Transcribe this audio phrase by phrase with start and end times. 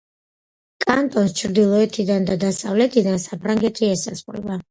[0.85, 4.59] კანტონს ჩრდილოეთიდან და დასავლეთიდან საფრანგეთი ესაზღვრება.